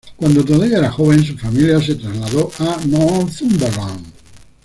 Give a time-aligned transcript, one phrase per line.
[0.17, 4.07] Cuando todavía era joven, su familia se trasladó a en Northumberland.